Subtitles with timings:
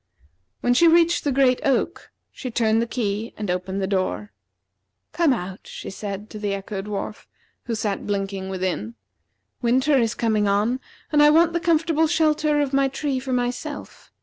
[0.61, 4.31] When she reached the great oak, she turned the key and opened the door.
[5.13, 7.27] "Come out," she said to the Echo dwarf,
[7.65, 8.95] who sat blinking within.
[9.61, 10.79] "Winter is coming on,
[11.11, 14.11] and I want the comfortable shelter of my tree for myself.